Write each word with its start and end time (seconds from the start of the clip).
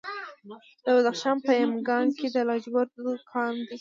د 0.85 0.87
بدخشان 0.95 1.37
په 1.45 1.51
یمګان 1.61 2.05
کې 2.17 2.27
د 2.35 2.37
لاجوردو 2.49 3.11
کان 3.31 3.53
دی. 3.61 3.67